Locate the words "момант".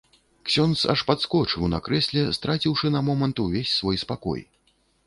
3.13-3.47